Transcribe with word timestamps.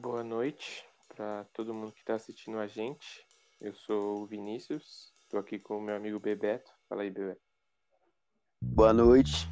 Boa 0.00 0.22
noite 0.22 0.84
para 1.08 1.44
todo 1.52 1.74
mundo 1.74 1.90
que 1.90 1.98
está 1.98 2.14
assistindo 2.14 2.56
a 2.58 2.68
gente. 2.68 3.26
Eu 3.60 3.74
sou 3.74 4.22
o 4.22 4.26
Vinícius, 4.26 5.12
estou 5.20 5.40
aqui 5.40 5.58
com 5.58 5.78
o 5.78 5.80
meu 5.80 5.96
amigo 5.96 6.20
Bebeto. 6.20 6.70
Fala 6.88 7.02
aí, 7.02 7.10
Bebeto. 7.10 7.40
Boa 8.62 8.92
noite. 8.92 9.48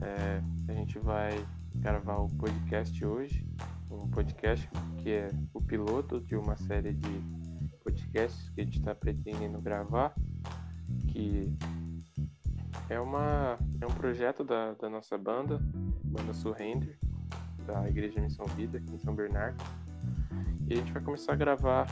É, 0.00 0.40
a 0.70 0.72
gente 0.72 1.00
vai 1.00 1.32
gravar 1.74 2.18
o 2.18 2.28
podcast 2.38 3.04
hoje, 3.04 3.44
um 3.90 4.08
podcast 4.08 4.68
que 5.02 5.10
é 5.10 5.30
o 5.52 5.60
piloto 5.60 6.20
de 6.20 6.36
uma 6.36 6.56
série 6.56 6.92
de 6.92 7.20
podcasts 7.82 8.50
que 8.50 8.60
a 8.60 8.64
gente 8.64 8.78
está 8.78 8.94
pretendendo 8.94 9.60
gravar, 9.60 10.14
que 11.10 11.52
é, 12.88 13.00
uma, 13.00 13.58
é 13.80 13.86
um 13.86 13.94
projeto 13.94 14.44
da, 14.44 14.74
da 14.74 14.88
nossa 14.88 15.18
banda, 15.18 15.58
Banda 16.04 16.32
Surrender, 16.32 16.96
da 17.66 17.88
Igreja 17.88 18.20
Missão 18.20 18.46
Vida, 18.56 18.78
aqui 18.78 18.94
em 18.94 18.98
São 18.98 19.14
Bernardo. 19.14 19.62
E 20.68 20.74
a 20.74 20.76
gente 20.76 20.92
vai 20.92 21.02
começar 21.02 21.32
a 21.32 21.36
gravar 21.36 21.86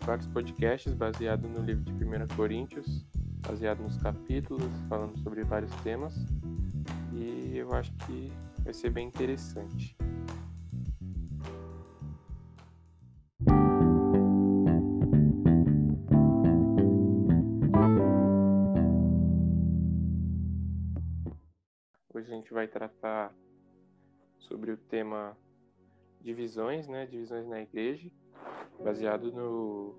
vários 0.00 0.26
podcasts 0.26 0.94
baseados 0.94 1.48
no 1.50 1.60
livro 1.60 1.84
de 1.84 1.92
1 1.92 2.36
Coríntios, 2.36 3.04
baseado 3.46 3.82
nos 3.82 3.96
capítulos, 3.98 4.70
falando 4.88 5.16
sobre 5.18 5.44
vários 5.44 5.72
temas. 5.82 6.14
E 7.12 7.56
eu 7.56 7.72
acho 7.72 7.92
que 8.06 8.32
vai 8.64 8.72
ser 8.72 8.90
bem 8.90 9.06
interessante. 9.08 9.96
Hoje 22.14 22.32
a 22.32 22.36
gente 22.36 22.52
vai 22.52 22.68
tratar 22.68 23.34
sobre 24.52 24.70
o 24.70 24.76
tema 24.76 25.34
divisões, 26.20 26.86
né, 26.86 27.06
divisões 27.06 27.46
na 27.46 27.62
igreja, 27.62 28.10
baseado 28.84 29.32
no 29.32 29.96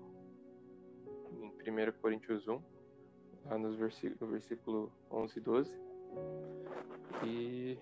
em 1.42 1.50
1 1.50 1.92
Coríntios 2.00 2.46
1, 2.46 2.62
lá 3.46 3.58
nos 3.58 3.76
versículo, 3.76 4.30
versículo 4.30 4.92
11 5.10 5.38
e 5.38 5.42
12. 5.42 5.80
E, 7.24 7.78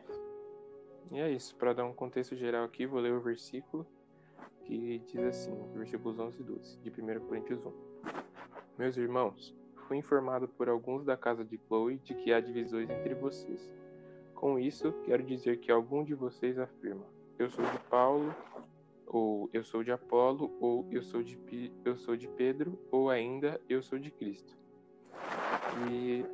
e 1.10 1.20
é 1.20 1.30
isso, 1.30 1.54
para 1.56 1.74
dar 1.74 1.84
um 1.84 1.92
contexto 1.92 2.34
geral 2.34 2.64
aqui, 2.64 2.86
vou 2.86 3.00
ler 3.00 3.12
o 3.12 3.20
versículo 3.20 3.86
que 4.64 5.00
diz 5.00 5.22
assim, 5.24 5.52
versículos 5.74 6.18
11 6.18 6.40
e 6.40 6.44
12, 6.44 6.78
de 6.78 6.90
1 6.90 7.20
Coríntios 7.26 7.62
1. 7.66 7.72
Meus 8.78 8.96
irmãos, 8.96 9.54
fui 9.86 9.98
informado 9.98 10.48
por 10.48 10.70
alguns 10.70 11.04
da 11.04 11.18
casa 11.18 11.44
de 11.44 11.58
Chloe 11.66 11.98
de 11.98 12.14
que 12.14 12.32
há 12.32 12.40
divisões 12.40 12.88
entre 12.88 13.14
vocês. 13.14 13.70
Com 14.42 14.58
isso, 14.58 14.92
quero 15.04 15.22
dizer 15.22 15.60
que 15.60 15.70
algum 15.70 16.02
de 16.02 16.16
vocês 16.16 16.58
afirma: 16.58 17.06
eu 17.38 17.48
sou 17.48 17.64
de 17.64 17.78
Paulo, 17.88 18.34
ou 19.06 19.48
eu 19.52 19.62
sou 19.62 19.84
de 19.84 19.92
Apolo, 19.92 20.52
ou 20.60 20.84
eu 20.90 21.00
sou 21.00 21.22
de, 21.22 21.38
eu 21.84 21.96
sou 21.96 22.16
de 22.16 22.26
Pedro, 22.26 22.76
ou 22.90 23.08
ainda 23.08 23.60
eu 23.68 23.80
sou 23.80 24.00
de 24.00 24.10
Cristo. 24.10 24.58
E 25.88 26.24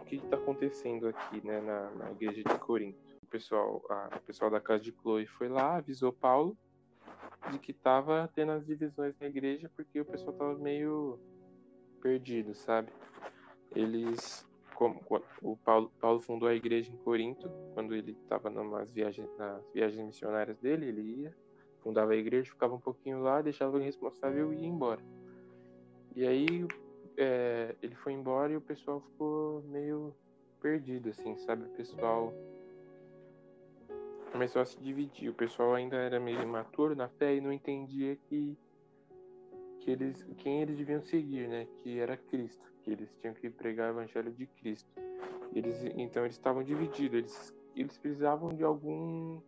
o 0.00 0.04
que 0.06 0.16
está 0.16 0.36
acontecendo 0.38 1.06
aqui 1.06 1.46
né, 1.46 1.60
na, 1.60 1.90
na, 1.90 2.10
igreja 2.10 2.42
de 2.42 2.58
Corinto? 2.58 2.98
O 3.22 3.26
pessoal, 3.26 3.84
a, 3.90 4.16
o 4.16 4.20
pessoal 4.22 4.50
da 4.50 4.58
casa 4.58 4.82
de 4.84 4.92
Chloe 4.92 5.26
foi 5.26 5.50
lá, 5.50 5.76
avisou 5.76 6.10
Paulo 6.10 6.56
de 7.50 7.58
que 7.58 7.72
estava 7.72 8.30
tendo 8.34 8.52
as 8.52 8.64
divisões 8.64 9.14
na 9.20 9.26
igreja 9.26 9.70
porque 9.76 10.00
o 10.00 10.06
pessoal 10.06 10.32
estava 10.32 10.54
meio 10.54 11.18
perdido, 12.00 12.54
sabe? 12.54 12.90
Eles 13.76 14.43
como 14.74 15.00
o 15.42 15.56
Paulo, 15.56 15.90
Paulo 16.00 16.20
fundou 16.20 16.48
a 16.48 16.54
igreja 16.54 16.92
em 16.92 16.96
Corinto, 16.98 17.50
quando 17.74 17.94
ele 17.94 18.12
estava 18.22 18.50
nas 18.50 18.90
viagens, 18.90 19.28
nas 19.38 19.62
viagens 19.72 20.04
missionárias 20.04 20.58
dele, 20.58 20.86
ele 20.86 21.22
ia, 21.22 21.34
fundava 21.80 22.12
a 22.12 22.16
igreja, 22.16 22.50
ficava 22.50 22.74
um 22.74 22.80
pouquinho 22.80 23.22
lá, 23.22 23.40
deixava 23.40 23.76
o 23.76 23.80
responsável 23.80 24.52
e 24.52 24.58
ia 24.58 24.66
embora. 24.66 25.00
E 26.14 26.26
aí 26.26 26.66
é, 27.16 27.74
ele 27.82 27.94
foi 27.94 28.12
embora 28.12 28.52
e 28.52 28.56
o 28.56 28.60
pessoal 28.60 29.00
ficou 29.00 29.62
meio 29.62 30.14
perdido, 30.60 31.10
assim, 31.10 31.36
sabe? 31.36 31.64
O 31.64 31.70
pessoal 31.70 32.32
começou 34.32 34.62
a 34.62 34.64
se 34.64 34.80
dividir. 34.80 35.28
O 35.28 35.34
pessoal 35.34 35.74
ainda 35.74 35.96
era 35.96 36.18
meio 36.18 36.42
imaturo 36.42 36.96
na 36.96 37.08
fé 37.08 37.36
e 37.36 37.40
não 37.40 37.52
entendia 37.52 38.16
que, 38.28 38.56
que 39.84 39.90
eles, 39.90 40.26
quem 40.38 40.62
eles 40.62 40.76
deviam 40.76 41.02
seguir, 41.02 41.48
né? 41.48 41.66
Que 41.82 41.98
era 41.98 42.16
Cristo 42.16 42.74
que 42.84 42.90
eles 42.90 43.10
tinham 43.20 43.34
que 43.34 43.48
pregar 43.48 43.88
o 43.88 43.98
evangelho 43.98 44.30
de 44.30 44.46
Cristo. 44.46 44.88
Eles, 45.54 45.82
então 45.96 46.24
eles 46.24 46.36
estavam 46.36 46.62
divididos, 46.62 47.18
eles, 47.18 47.54
eles 47.74 47.98
precisavam 47.98 48.50
de 48.50 48.62
algum 48.62 49.40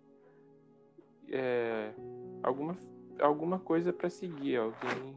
é, 1.29 1.93
alguma 2.43 2.77
alguma 3.21 3.59
coisa 3.59 3.93
para 3.93 4.11
seguir, 4.11 4.57
alguém, 4.57 5.17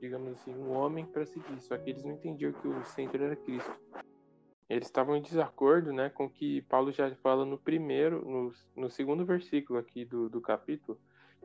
digamos 0.00 0.32
assim, 0.32 0.54
um 0.54 0.72
homem 0.72 1.06
para 1.06 1.24
seguir. 1.24 1.60
Só 1.60 1.76
que 1.78 1.90
eles 1.90 2.04
não 2.04 2.12
entendiam 2.12 2.52
que 2.52 2.68
o 2.68 2.84
centro 2.84 3.22
era 3.22 3.36
Cristo. 3.36 3.78
Eles 4.68 4.86
estavam 4.86 5.16
em 5.16 5.22
desacordo, 5.22 5.92
né, 5.92 6.10
com 6.10 6.28
que 6.28 6.60
Paulo 6.62 6.92
já 6.92 7.10
fala 7.16 7.44
no 7.44 7.56
primeiro, 7.56 8.22
no, 8.24 8.52
no 8.76 8.90
segundo 8.90 9.24
versículo 9.24 9.78
aqui 9.78 10.04
do, 10.04 10.28
do 10.28 10.42
capítulo, 10.42 11.00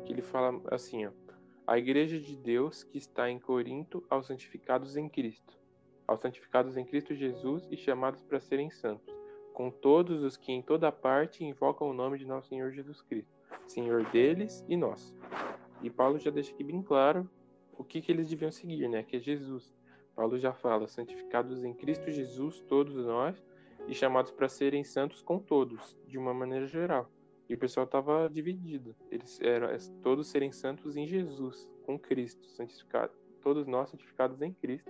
que 0.05 0.11
ele 0.11 0.21
fala 0.21 0.61
assim, 0.69 1.05
ó, 1.05 1.11
a 1.66 1.78
igreja 1.78 2.19
de 2.19 2.35
Deus 2.35 2.84
que 2.84 2.97
está 2.97 3.29
em 3.29 3.40
Corinto 3.40 4.06
aos 4.09 4.28
santificados 4.28 4.97
em 4.97 5.07
Cristo 5.07 5.63
aos 6.07 6.22
santificados 6.22 6.78
em 6.78 6.85
Cristo 6.85 7.16
Jesus 7.16 7.68
e 7.72 7.78
chamados 7.78 8.22
para 8.22 8.40
serem 8.40 8.69
santos, 8.69 9.13
com 9.53 9.69
todos 9.69 10.23
os 10.23 10.38
que 10.38 10.52
em 10.52 10.62
toda 10.62 10.91
parte 10.91 11.44
invocam 11.44 11.90
o 11.90 11.94
nome 11.94 12.18
de 12.18 12.25
nosso 12.25 12.50
Senhor 12.50 12.72
Jesus 12.72 13.02
Cristo, 13.02 13.31
Senhor 13.68 14.06
deles 14.12 14.66
e 14.68 14.75
nós. 14.75 15.13
E 15.81 15.90
Paulo 15.90 16.19
já 16.19 16.31
deixa 16.31 16.53
aqui 16.53 16.63
bem 16.63 16.81
claro 16.81 17.29
o 17.78 17.84
que, 17.84 18.02
que 18.02 18.12
eles 18.12 18.29
deviam 18.29 18.52
seguir, 18.52 18.88
né? 18.88 19.03
Que 19.03 19.18
é 19.18 19.19
Jesus. 19.19 19.73
Paulo 20.16 20.38
já 20.38 20.53
fala, 20.53 20.88
santificados 20.88 21.63
em 21.63 21.73
Cristo 21.73 22.12
Jesus, 22.12 22.59
todos 22.62 22.96
nós, 23.06 23.44
e 23.88 23.94
chamados 23.94 24.31
para 24.31 24.47
serem 24.47 24.84
santos 24.84 25.22
com 25.22 25.40
todos, 25.40 25.97
de 26.07 26.18
uma 26.18 26.34
maneira 26.34 26.68
geral. 26.68 27.09
E 27.53 27.56
o 27.56 27.59
pessoal 27.59 27.86
estava 27.86 28.28
dividido. 28.31 28.96
Eles 29.12 29.40
eram 29.40 29.68
todos 30.02 30.25
serem 30.25 30.52
santos 30.52 30.97
em 30.97 31.06
Jesus, 31.06 31.69
com 31.86 32.00
Cristo, 32.00 32.50
santificados. 32.50 33.16
Todos 33.44 33.68
nós 33.68 33.91
santificados 33.91 34.41
em 34.41 34.52
Cristo 34.52 34.90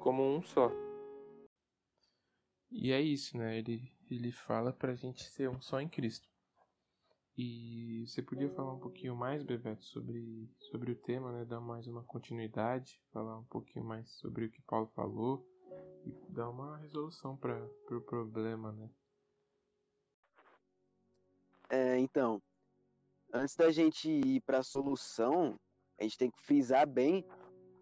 como 0.00 0.22
um 0.22 0.40
só. 0.40 0.72
E 2.70 2.90
é 2.90 3.02
isso, 3.02 3.36
né? 3.36 3.58
Ele, 3.58 3.92
ele 4.10 4.32
fala 4.32 4.72
pra 4.72 4.94
gente 4.94 5.24
ser 5.24 5.50
um 5.50 5.60
só 5.60 5.78
em 5.78 5.90
Cristo. 5.90 6.26
E 7.36 8.06
você 8.06 8.22
podia 8.22 8.48
falar 8.48 8.72
um 8.72 8.80
pouquinho 8.80 9.14
mais, 9.14 9.42
Bebeto, 9.42 9.84
sobre, 9.84 10.50
sobre 10.70 10.92
o 10.92 10.96
tema, 10.96 11.32
né? 11.32 11.44
Dar 11.44 11.60
mais 11.60 11.86
uma 11.86 12.02
continuidade, 12.02 12.98
falar 13.12 13.38
um 13.38 13.44
pouquinho 13.44 13.84
mais 13.84 14.10
sobre 14.12 14.46
o 14.46 14.50
que 14.50 14.62
Paulo 14.62 14.90
falou 14.94 15.46
e 16.06 16.32
dar 16.32 16.48
uma 16.48 16.78
resolução 16.78 17.36
para 17.36 17.62
o 17.62 17.68
pro 17.86 18.00
problema, 18.00 18.72
né? 18.72 18.88
Então, 22.02 22.42
antes 23.32 23.54
da 23.54 23.70
gente 23.70 24.10
ir 24.10 24.40
para 24.40 24.58
a 24.58 24.62
solução, 24.62 25.58
a 25.98 26.02
gente 26.02 26.18
tem 26.18 26.30
que 26.30 26.42
frisar 26.42 26.86
bem 26.86 27.24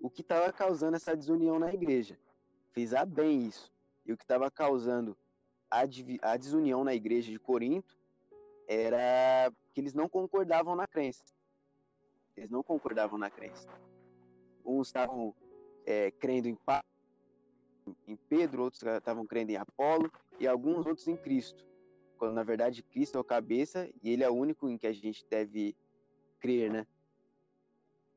o 0.00 0.10
que 0.10 0.20
estava 0.20 0.52
causando 0.52 0.96
essa 0.96 1.16
desunião 1.16 1.58
na 1.58 1.72
igreja. 1.72 2.18
Frisar 2.72 3.06
bem 3.06 3.46
isso. 3.46 3.72
E 4.04 4.12
o 4.12 4.16
que 4.16 4.24
estava 4.24 4.50
causando 4.50 5.16
a, 5.70 5.80
a 6.22 6.36
desunião 6.36 6.84
na 6.84 6.94
igreja 6.94 7.30
de 7.30 7.38
Corinto 7.38 7.98
era 8.68 9.50
que 9.72 9.80
eles 9.80 9.94
não 9.94 10.08
concordavam 10.08 10.76
na 10.76 10.86
crença. 10.86 11.24
Eles 12.36 12.50
não 12.50 12.62
concordavam 12.62 13.18
na 13.18 13.30
crença. 13.30 13.68
Uns 14.64 14.88
estavam 14.88 15.34
é, 15.86 16.10
crendo 16.10 16.48
em, 16.48 16.58
em 18.06 18.16
Pedro, 18.16 18.62
outros 18.62 18.82
estavam 18.82 19.26
crendo 19.26 19.52
em 19.52 19.56
Apolo 19.56 20.10
e 20.38 20.46
alguns 20.46 20.86
outros 20.86 21.08
em 21.08 21.16
Cristo. 21.16 21.69
Quando 22.20 22.34
na 22.34 22.42
verdade 22.42 22.82
Cristo 22.82 23.16
é 23.16 23.20
o 23.22 23.24
cabeça 23.24 23.88
e 24.02 24.10
ele 24.10 24.22
é 24.22 24.28
o 24.28 24.34
único 24.34 24.68
em 24.68 24.76
que 24.76 24.86
a 24.86 24.92
gente 24.92 25.26
deve 25.30 25.74
crer, 26.38 26.70
né? 26.70 26.86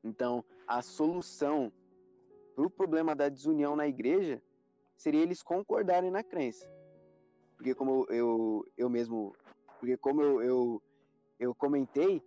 Então, 0.04 0.44
a 0.68 0.82
solução 0.82 1.72
para 2.54 2.66
o 2.66 2.70
problema 2.70 3.14
da 3.14 3.30
desunião 3.30 3.74
na 3.74 3.88
igreja 3.88 4.42
seria 4.94 5.22
eles 5.22 5.42
concordarem 5.42 6.10
na 6.10 6.22
crença. 6.22 6.70
Porque 7.56 7.74
como 7.74 8.04
eu, 8.10 8.70
eu 8.76 8.90
mesmo, 8.90 9.34
porque 9.80 9.96
como 9.96 10.20
eu, 10.20 10.42
eu, 10.42 10.82
eu 11.40 11.54
comentei, 11.54 12.22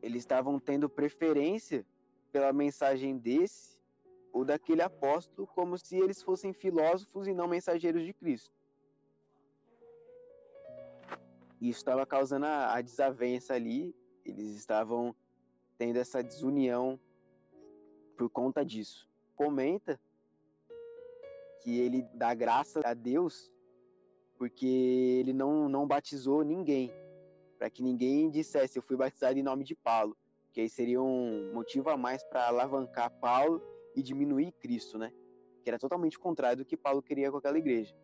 eles 0.00 0.22
estavam 0.22 0.58
tendo 0.58 0.88
preferência 0.88 1.84
pela 2.32 2.54
mensagem 2.54 3.18
desse 3.18 3.78
ou 4.32 4.46
daquele 4.46 4.80
apóstolo 4.80 5.46
como 5.46 5.76
se 5.76 5.98
eles 5.98 6.22
fossem 6.22 6.54
filósofos 6.54 7.28
e 7.28 7.34
não 7.34 7.46
mensageiros 7.46 8.02
de 8.02 8.14
Cristo. 8.14 8.63
Isso 11.64 11.78
estava 11.78 12.04
causando 12.04 12.44
a, 12.44 12.74
a 12.74 12.82
desavença 12.82 13.54
ali, 13.54 13.96
eles 14.22 14.54
estavam 14.54 15.16
tendo 15.78 15.98
essa 15.98 16.22
desunião 16.22 17.00
por 18.18 18.28
conta 18.28 18.62
disso. 18.62 19.08
Comenta 19.34 19.98
que 21.62 21.80
ele 21.80 22.02
dá 22.12 22.34
graça 22.34 22.82
a 22.84 22.92
Deus 22.92 23.50
porque 24.36 24.66
ele 24.66 25.32
não, 25.32 25.66
não 25.66 25.86
batizou 25.86 26.44
ninguém 26.44 26.92
para 27.58 27.70
que 27.70 27.82
ninguém 27.82 28.28
dissesse 28.28 28.78
eu 28.78 28.82
fui 28.82 28.94
batizado 28.94 29.38
em 29.38 29.42
nome 29.42 29.64
de 29.64 29.74
Paulo, 29.74 30.14
que 30.52 30.60
aí 30.60 30.68
seria 30.68 31.00
um 31.00 31.50
motivo 31.54 31.88
a 31.88 31.96
mais 31.96 32.22
para 32.24 32.46
alavancar 32.46 33.10
Paulo 33.10 33.62
e 33.96 34.02
diminuir 34.02 34.52
Cristo, 34.52 34.98
né? 34.98 35.10
Que 35.62 35.70
era 35.70 35.78
totalmente 35.78 36.18
contrário 36.18 36.58
do 36.58 36.64
que 36.66 36.76
Paulo 36.76 37.02
queria 37.02 37.30
com 37.30 37.38
aquela 37.38 37.56
igreja. 37.56 37.96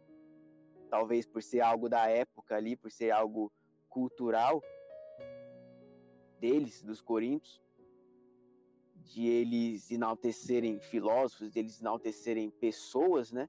Talvez 0.91 1.25
por 1.25 1.43
ser 1.43 1.61
algo 1.61 1.89
da 1.89 2.09
época 2.09 2.57
ali, 2.57 2.77
por 2.77 2.91
ser 2.91 3.11
algo 3.13 3.53
cultural 3.89 4.63
deles, 6.41 6.83
dos 6.83 7.01
coríntios, 7.01 7.63
de 8.97 9.27
eles 9.27 9.91
enaltecerem 9.91 10.81
filósofos, 10.81 11.53
de 11.53 11.59
eles 11.59 11.81
enaltecerem 11.81 12.51
pessoas, 12.51 13.31
né? 13.31 13.49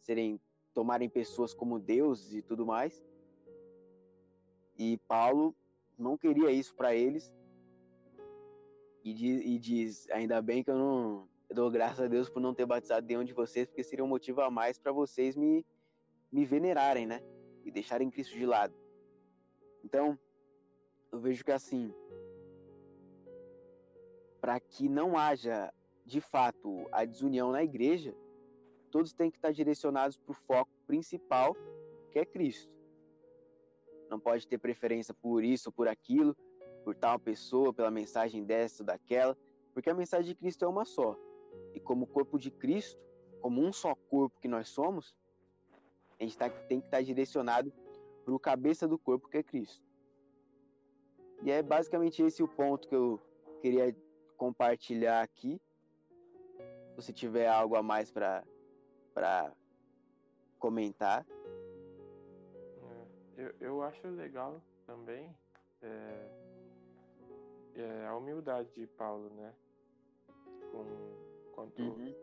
Serem 0.00 0.40
tomarem 0.72 1.08
pessoas 1.08 1.52
como 1.52 1.78
deuses 1.78 2.34
e 2.34 2.42
tudo 2.42 2.64
mais. 2.64 3.04
E 4.78 4.98
Paulo 5.08 5.54
não 5.98 6.16
queria 6.16 6.50
isso 6.50 6.74
para 6.74 6.94
eles. 6.94 7.32
E 9.04 9.12
diz, 9.12 9.44
e 9.44 9.58
diz, 9.58 10.10
ainda 10.10 10.40
bem 10.42 10.62
que 10.64 10.70
eu 10.70 10.76
não 10.76 11.28
eu 11.48 11.54
dou 11.54 11.70
graças 11.70 12.00
a 12.00 12.08
Deus 12.08 12.28
por 12.28 12.40
não 12.40 12.52
ter 12.52 12.66
batizado 12.66 13.06
nenhum 13.06 13.24
de 13.24 13.32
vocês, 13.32 13.68
porque 13.68 13.84
seria 13.84 14.04
um 14.04 14.08
motivo 14.08 14.40
a 14.40 14.50
mais 14.50 14.78
para 14.78 14.90
vocês 14.90 15.36
me, 15.36 15.64
me 16.30 16.44
venerarem, 16.44 17.06
né? 17.06 17.22
E 17.64 17.70
deixarem 17.70 18.10
Cristo 18.10 18.36
de 18.36 18.46
lado. 18.46 18.74
Então, 19.84 20.18
eu 21.12 21.18
vejo 21.18 21.44
que 21.44 21.52
assim, 21.52 21.92
para 24.40 24.58
que 24.60 24.88
não 24.88 25.16
haja 25.16 25.72
de 26.04 26.20
fato 26.20 26.86
a 26.92 27.04
desunião 27.04 27.50
na 27.50 27.62
igreja, 27.62 28.14
todos 28.90 29.12
têm 29.12 29.30
que 29.30 29.38
estar 29.38 29.52
direcionados 29.52 30.16
para 30.16 30.30
o 30.30 30.34
foco 30.34 30.70
principal, 30.86 31.56
que 32.12 32.18
é 32.18 32.24
Cristo. 32.24 32.72
Não 34.08 34.20
pode 34.20 34.46
ter 34.46 34.58
preferência 34.58 35.12
por 35.12 35.42
isso 35.42 35.68
ou 35.68 35.72
por 35.72 35.88
aquilo, 35.88 36.36
por 36.84 36.94
tal 36.94 37.18
pessoa, 37.18 37.74
pela 37.74 37.90
mensagem 37.90 38.44
dessa 38.44 38.82
ou 38.82 38.86
daquela, 38.86 39.36
porque 39.74 39.90
a 39.90 39.94
mensagem 39.94 40.26
de 40.26 40.34
Cristo 40.36 40.64
é 40.64 40.68
uma 40.68 40.84
só. 40.84 41.18
E 41.74 41.80
como 41.80 42.06
corpo 42.06 42.38
de 42.38 42.50
Cristo, 42.50 43.00
como 43.40 43.60
um 43.60 43.72
só 43.72 43.94
corpo 44.08 44.40
que 44.40 44.48
nós 44.48 44.68
somos, 44.68 45.14
a 46.18 46.24
gente 46.24 46.36
tá, 46.36 46.48
tem 46.48 46.80
que 46.80 46.86
estar 46.86 47.02
direcionado 47.02 47.72
para 48.24 48.34
o 48.34 48.38
cabeça 48.38 48.88
do 48.88 48.98
corpo, 48.98 49.28
que 49.28 49.38
é 49.38 49.42
Cristo. 49.42 49.84
E 51.42 51.50
é 51.50 51.62
basicamente 51.62 52.22
esse 52.22 52.42
o 52.42 52.48
ponto 52.48 52.88
que 52.88 52.94
eu 52.94 53.20
queria 53.60 53.94
compartilhar 54.36 55.22
aqui. 55.22 55.60
Se 56.90 56.96
você 56.96 57.12
tiver 57.12 57.46
algo 57.46 57.76
a 57.76 57.82
mais 57.82 58.10
para 58.10 58.42
comentar. 60.58 61.26
É, 62.82 63.06
eu, 63.36 63.54
eu 63.60 63.82
acho 63.82 64.08
legal 64.08 64.62
também 64.86 65.34
é, 65.82 66.28
é, 67.76 68.06
a 68.06 68.16
humildade 68.16 68.72
de 68.74 68.86
Paulo, 68.86 69.28
né? 69.30 69.54
Com, 70.72 71.52
quanto, 71.52 71.82
uhum. 71.82 72.14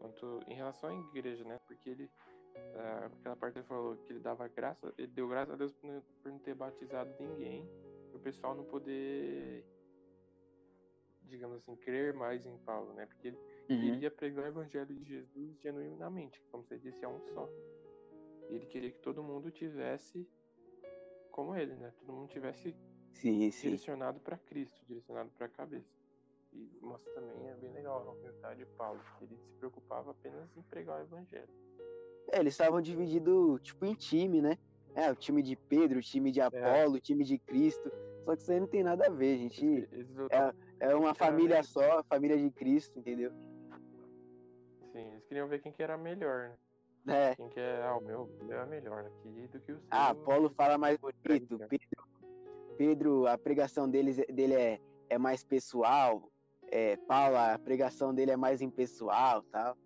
quanto 0.00 0.40
em 0.48 0.54
relação 0.54 0.90
à 0.90 0.94
igreja, 0.94 1.44
né? 1.44 1.60
Porque 1.66 1.90
ele 1.90 2.10
aquela 3.06 3.36
parte 3.36 3.58
ele 3.58 3.66
falou 3.66 3.96
que 3.96 4.12
ele 4.12 4.20
dava 4.20 4.48
graça, 4.48 4.92
ele 4.98 5.08
deu 5.08 5.28
graças 5.28 5.54
a 5.54 5.56
Deus 5.56 5.72
por 5.72 6.30
não, 6.30 6.38
ter 6.38 6.54
batizado 6.54 7.10
ninguém, 7.18 7.68
o 8.12 8.18
pessoal 8.18 8.54
não 8.54 8.64
poder 8.64 9.64
digamos 11.28 11.56
assim, 11.56 11.74
crer 11.76 12.14
mais 12.14 12.46
em 12.46 12.56
Paulo, 12.58 12.92
né? 12.94 13.06
Porque 13.06 13.28
ele 13.28 13.38
uhum. 13.68 13.80
queria 13.80 14.10
pregar 14.10 14.44
o 14.44 14.48
evangelho 14.48 14.94
de 14.94 15.04
Jesus 15.04 15.58
genuinamente, 15.60 16.40
como 16.50 16.64
você 16.64 16.78
disse, 16.78 17.04
é 17.04 17.08
um 17.08 17.20
só. 17.34 17.48
Ele 18.48 18.66
queria 18.66 18.90
que 18.90 18.98
todo 19.00 19.22
mundo 19.22 19.50
tivesse 19.50 20.28
como 21.30 21.54
ele, 21.54 21.74
né? 21.74 21.92
Todo 21.98 22.12
mundo 22.12 22.28
tivesse 22.28 22.74
sim, 23.12 23.50
sim. 23.50 23.62
direcionado 23.62 24.20
para 24.20 24.38
Cristo, 24.38 24.80
direcionado 24.86 25.30
para 25.30 25.46
a 25.46 25.48
cabeça. 25.48 25.94
E 26.52 26.78
mostra 26.80 27.12
também, 27.12 27.48
é 27.48 27.54
bem 27.56 27.72
legal 27.72 28.08
a 28.08 28.12
humildade 28.12 28.60
de 28.60 28.66
Paulo, 28.76 29.00
que 29.18 29.24
ele 29.24 29.36
se 29.36 29.52
preocupava 29.58 30.12
apenas 30.12 30.56
em 30.56 30.62
pregar 30.62 31.00
o 31.00 31.02
evangelho. 31.02 31.52
É, 32.32 32.40
eles 32.40 32.54
estavam 32.54 32.80
divididos, 32.80 33.60
tipo, 33.62 33.84
em 33.84 33.94
time, 33.94 34.42
né? 34.42 34.58
É, 34.94 35.10
o 35.10 35.14
time 35.14 35.42
de 35.42 35.54
Pedro, 35.54 35.98
o 35.98 36.02
time 36.02 36.30
de 36.30 36.40
é. 36.40 36.44
Apolo, 36.44 36.96
o 36.96 37.00
time 37.00 37.22
de 37.22 37.38
Cristo. 37.38 37.92
Só 38.22 38.34
que 38.34 38.42
isso 38.42 38.50
aí 38.50 38.58
não 38.58 38.66
tem 38.66 38.82
nada 38.82 39.06
a 39.06 39.10
ver, 39.10 39.36
gente. 39.36 39.88
É, 40.80 40.88
é 40.88 40.94
uma 40.94 41.14
família 41.14 41.62
só, 41.62 42.02
família 42.04 42.36
de 42.36 42.50
Cristo, 42.50 42.98
entendeu? 42.98 43.30
Sim, 44.92 45.12
eles 45.12 45.24
queriam 45.26 45.46
ver 45.46 45.60
quem 45.60 45.70
que 45.70 45.82
era 45.82 45.96
melhor, 45.98 46.50
né? 47.04 47.30
É. 47.30 47.36
Quem 47.36 47.48
que 47.50 47.60
é, 47.60 47.82
ah, 47.84 47.96
o 47.96 48.00
meu, 48.00 48.28
meu 48.42 48.58
é 48.58 48.66
melhor 48.66 49.04
aqui 49.04 49.46
do 49.52 49.60
que 49.60 49.72
o 49.72 49.78
seu. 49.78 49.86
Ah, 49.90 50.14
Paulo 50.14 50.50
fala 50.50 50.76
mais 50.76 50.96
bonito. 50.98 51.20
Pedro, 51.22 51.60
Pedro, 52.76 53.26
a 53.26 53.38
pregação 53.38 53.88
deles, 53.88 54.16
dele 54.32 54.54
é, 54.54 54.80
é 55.10 55.18
mais 55.18 55.44
pessoal. 55.44 56.28
É, 56.68 56.96
Paulo, 56.96 57.36
a 57.36 57.58
pregação 57.58 58.12
dele 58.12 58.32
é 58.32 58.36
mais 58.36 58.60
impessoal 58.60 59.42
tal. 59.52 59.76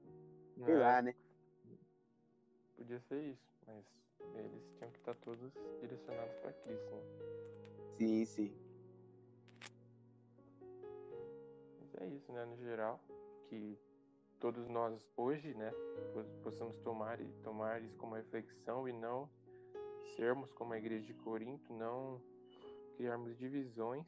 Sei 0.65 0.75
é. 0.75 0.79
lá, 0.79 1.03
né? 1.03 1.15
Podia 2.81 2.99
ser 3.01 3.23
isso, 3.25 3.53
mas 3.67 3.85
eles 4.37 4.65
tinham 4.79 4.91
que 4.91 4.99
estar 5.01 5.15
todos 5.17 5.53
direcionados 5.83 6.35
para 6.37 6.51
Cristo, 6.55 6.91
né? 6.95 7.03
Sim, 7.99 8.25
sim. 8.25 8.71
é 11.99 12.07
isso, 12.07 12.33
né, 12.33 12.43
no 12.47 12.57
geral, 12.57 12.99
que 13.51 13.79
todos 14.41 14.67
nós 14.67 15.07
hoje, 15.15 15.53
né, 15.53 15.71
possamos 16.43 16.75
tomar 16.79 17.21
e 17.21 17.31
tomar 17.45 17.83
isso 17.83 17.95
como 17.99 18.15
reflexão 18.15 18.89
e 18.89 18.95
não 18.95 19.29
sermos 20.17 20.51
como 20.55 20.73
a 20.73 20.79
igreja 20.79 21.05
de 21.05 21.13
Corinto, 21.13 21.71
não 21.75 22.19
criarmos 22.97 23.37
divisões, 23.37 24.07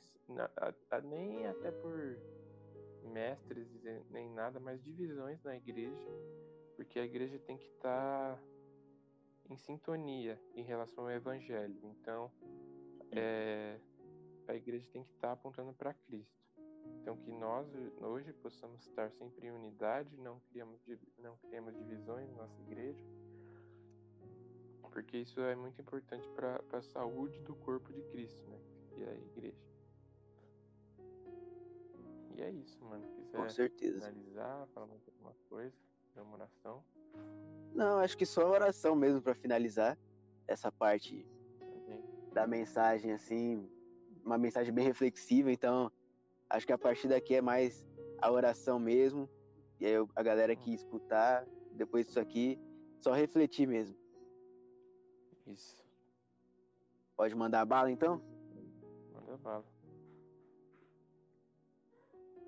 nem 1.05 1.47
até 1.47 1.71
por 1.71 2.19
mestres 3.03 3.69
nem 4.09 4.31
nada, 4.31 4.59
mas 4.59 4.83
divisões 4.83 5.43
na 5.43 5.55
igreja, 5.59 6.09
porque 6.75 6.99
a 6.99 7.05
igreja 7.05 7.39
tem 7.41 7.59
que 7.59 7.67
estar 7.67 8.37
tá 8.37 8.52
em 9.53 9.57
sintonia 9.57 10.41
em 10.55 10.63
relação 10.63 11.05
ao 11.05 11.11
evangelho. 11.11 11.79
Então, 11.83 12.31
é, 13.11 13.79
a 14.49 14.55
igreja 14.55 14.89
tem 14.91 15.05
que 15.05 15.11
estar 15.11 15.33
apontando 15.33 15.73
para 15.73 15.93
Cristo. 15.93 16.43
Então 17.01 17.17
que 17.17 17.31
nós 17.31 17.69
hoje 18.01 18.33
possamos 18.33 18.81
estar 18.87 19.11
sempre 19.13 19.47
em 19.47 19.51
unidade, 19.51 20.17
não 20.17 20.41
criamos, 20.41 20.81
não 21.19 21.37
criamos 21.37 21.77
divisões 21.77 22.29
na 22.31 22.39
nossa 22.39 22.61
igreja, 22.63 23.03
porque 24.91 25.19
isso 25.19 25.41
é 25.41 25.55
muito 25.55 25.81
importante 25.81 26.29
para 26.31 26.63
a 26.73 26.83
saúde 26.83 27.41
do 27.41 27.55
corpo 27.57 27.93
de 27.93 28.03
Cristo, 28.03 28.45
né? 28.49 28.59
E 28.97 29.05
a 29.05 29.15
igreja. 29.15 29.73
E 32.35 32.43
é 32.43 32.51
isso, 32.51 32.85
mano. 32.85 33.07
Quiser 33.15 33.37
Com 33.37 33.49
certeza. 33.49 33.99
finalizar, 33.99 34.67
falar 34.69 34.87
mais 34.87 35.07
alguma 35.09 35.35
coisa, 35.49 35.77
uma 36.17 36.35
oração. 36.35 36.85
Não, 37.75 37.99
acho 37.99 38.17
que 38.17 38.27
só 38.27 38.49
oração 38.49 38.95
mesmo 38.95 39.21
para 39.23 39.35
finalizar 39.35 39.99
essa 40.47 40.71
parte 40.71 41.27
da 42.33 42.47
mensagem, 42.47 43.13
assim, 43.13 43.69
uma 44.25 44.39
mensagem 44.39 44.73
bem 44.73 44.85
reflexiva, 44.85 45.51
então 45.51 45.91
Acho 46.53 46.67
que 46.67 46.73
a 46.73 46.77
partir 46.77 47.09
daqui 47.09 47.35
é 47.35 47.41
mais 47.41 47.83
a 48.21 48.31
oração 48.31 48.79
mesmo. 48.79 49.27
E 49.81 49.87
aí 49.87 49.95
a 50.15 50.23
galera 50.23 50.55
que 50.55 50.75
escutar, 50.75 51.47
depois 51.73 52.07
disso 52.07 52.21
aqui, 52.21 52.61
só 53.01 53.13
refletir 53.13 53.67
mesmo. 53.67 53.97
Isso. 55.47 55.83
Pode 57.17 57.35
mandar 57.35 57.65
bala 57.65 57.91
então? 57.91 58.23
Manda 59.15 59.39
bala. 59.39 59.65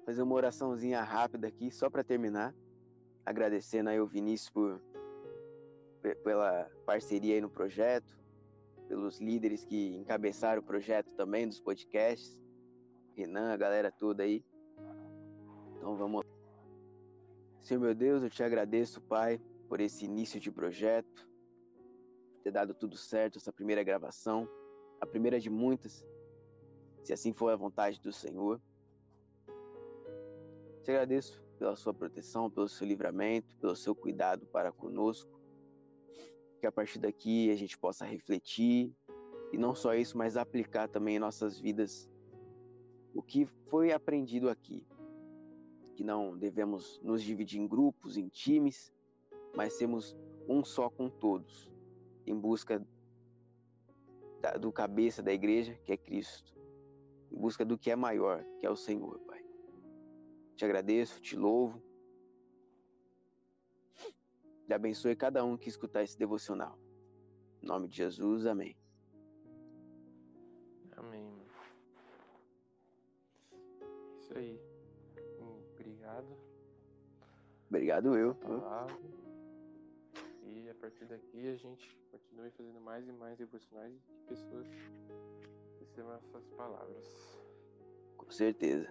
Fazer 0.04 0.20
uma 0.20 0.34
oraçãozinha 0.34 1.02
rápida 1.02 1.48
aqui, 1.48 1.70
só 1.70 1.88
para 1.88 2.04
terminar. 2.04 2.54
Agradecendo 3.24 3.88
aí 3.88 3.98
o 3.98 4.06
Vinícius 4.06 4.50
por, 4.50 4.82
pela 6.22 6.70
parceria 6.84 7.34
aí 7.34 7.40
no 7.40 7.48
projeto, 7.48 8.18
pelos 8.88 9.20
líderes 9.20 9.64
que 9.64 9.96
encabeçaram 9.96 10.60
o 10.60 10.64
projeto 10.64 11.14
também 11.14 11.48
dos 11.48 11.60
podcasts. 11.60 12.38
Renan, 13.16 13.52
a 13.52 13.56
galera 13.56 13.90
toda 13.90 14.24
aí. 14.24 14.44
Então 15.76 15.96
vamos. 15.96 16.22
Senhor 17.62 17.80
meu 17.80 17.94
Deus, 17.94 18.22
eu 18.22 18.28
te 18.28 18.42
agradeço, 18.42 19.00
Pai, 19.00 19.40
por 19.68 19.80
esse 19.80 20.04
início 20.04 20.38
de 20.38 20.50
projeto, 20.50 21.26
por 22.34 22.42
ter 22.42 22.50
dado 22.50 22.74
tudo 22.74 22.96
certo, 22.96 23.38
essa 23.38 23.52
primeira 23.52 23.82
gravação, 23.82 24.46
a 25.00 25.06
primeira 25.06 25.40
de 25.40 25.48
muitas, 25.48 26.04
se 27.02 27.12
assim 27.12 27.32
for 27.32 27.50
a 27.52 27.56
vontade 27.56 28.00
do 28.00 28.12
Senhor. 28.12 28.60
Te 30.82 30.90
agradeço 30.90 31.42
pela 31.58 31.76
sua 31.76 31.94
proteção, 31.94 32.50
pelo 32.50 32.68
seu 32.68 32.86
livramento, 32.86 33.56
pelo 33.56 33.74
seu 33.74 33.94
cuidado 33.94 34.46
para 34.46 34.70
conosco. 34.70 35.40
Que 36.64 36.68
a 36.68 36.72
partir 36.72 36.98
daqui 36.98 37.50
a 37.50 37.56
gente 37.56 37.76
possa 37.76 38.06
refletir 38.06 38.90
e 39.52 39.58
não 39.58 39.74
só 39.74 39.94
isso, 39.94 40.16
mas 40.16 40.34
aplicar 40.34 40.88
também 40.88 41.16
em 41.16 41.18
nossas 41.18 41.60
vidas 41.60 42.10
o 43.14 43.22
que 43.22 43.44
foi 43.68 43.92
aprendido 43.92 44.48
aqui, 44.48 44.82
que 45.94 46.02
não 46.02 46.34
devemos 46.34 46.98
nos 47.02 47.22
dividir 47.22 47.60
em 47.60 47.68
grupos, 47.68 48.16
em 48.16 48.28
times, 48.28 48.90
mas 49.54 49.74
sermos 49.74 50.16
um 50.48 50.64
só 50.64 50.88
com 50.88 51.10
todos, 51.10 51.70
em 52.26 52.34
busca 52.34 52.82
do 54.58 54.72
cabeça 54.72 55.22
da 55.22 55.34
igreja, 55.34 55.78
que 55.84 55.92
é 55.92 55.98
Cristo, 55.98 56.56
em 57.30 57.36
busca 57.36 57.62
do 57.62 57.76
que 57.76 57.90
é 57.90 57.96
maior, 57.96 58.42
que 58.58 58.64
é 58.64 58.70
o 58.70 58.76
Senhor, 58.76 59.18
Pai. 59.26 59.44
Te 60.56 60.64
agradeço, 60.64 61.20
te 61.20 61.36
louvo. 61.36 61.83
E 64.68 64.72
abençoe 64.72 65.14
cada 65.14 65.44
um 65.44 65.56
que 65.56 65.68
escutar 65.68 66.02
esse 66.02 66.18
devocional. 66.18 66.78
Em 67.62 67.66
nome 67.66 67.88
de 67.88 67.96
Jesus, 67.96 68.46
amém. 68.46 68.76
Amém. 70.96 71.46
Isso 74.18 74.36
aí. 74.36 74.60
Obrigado. 75.72 76.36
Obrigado 77.68 78.16
eu. 78.16 78.36
E 80.42 80.70
a 80.70 80.74
partir 80.74 81.04
daqui 81.06 81.48
a 81.48 81.56
gente 81.56 81.96
continue 82.10 82.50
fazendo 82.50 82.80
mais 82.80 83.06
e 83.08 83.12
mais 83.12 83.36
devocionais 83.36 83.94
e 83.94 83.98
que 83.98 84.20
pessoas 84.28 84.66
recebam 85.80 86.14
essas 86.14 86.46
palavras. 86.50 87.38
Com 88.16 88.30
certeza. 88.30 88.88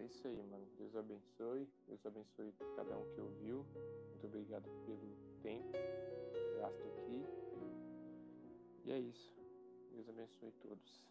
É 0.00 0.04
isso 0.06 0.26
aí, 0.26 0.42
mano. 0.50 0.66
Deus 0.78 0.96
abençoe. 0.96 1.68
Deus 1.86 2.04
abençoe 2.06 2.54
cada 2.74 2.96
um 2.96 3.04
que 3.14 3.20
ouviu. 3.20 3.66
Muito 4.08 4.26
obrigado 4.26 4.68
pelo 4.86 5.14
tempo 5.42 5.72
gasto 6.58 6.82
aqui. 6.88 7.22
E 8.86 8.92
é 8.92 8.98
isso. 8.98 9.30
Deus 9.92 10.08
abençoe 10.08 10.52
todos. 10.62 11.10